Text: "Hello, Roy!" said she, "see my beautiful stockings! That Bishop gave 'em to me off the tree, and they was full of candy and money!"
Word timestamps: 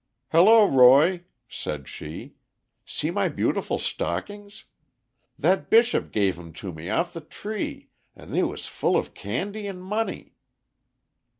"Hello, 0.31 0.67
Roy!" 0.67 1.25
said 1.47 1.87
she, 1.87 2.33
"see 2.83 3.11
my 3.11 3.29
beautiful 3.29 3.77
stockings! 3.77 4.63
That 5.37 5.69
Bishop 5.69 6.11
gave 6.11 6.39
'em 6.39 6.53
to 6.53 6.73
me 6.73 6.89
off 6.89 7.13
the 7.13 7.21
tree, 7.21 7.91
and 8.15 8.33
they 8.33 8.41
was 8.41 8.65
full 8.65 8.97
of 8.97 9.13
candy 9.13 9.67
and 9.67 9.79
money!" 9.83 10.33